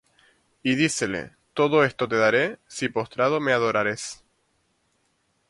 [0.63, 4.23] Y dícele: Todo esto te daré, si postrado me adorares.